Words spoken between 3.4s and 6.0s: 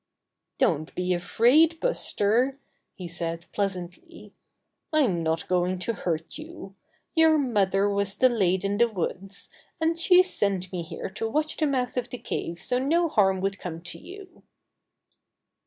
pleas antly. *'I'm not going to